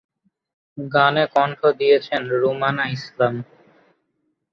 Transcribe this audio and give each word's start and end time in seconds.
গানে 0.77 1.23
কণ্ঠ 1.35 1.59
দিয়েছেন 1.79 2.21
রুমানা 2.33 2.85
ইসলাম। 2.95 3.35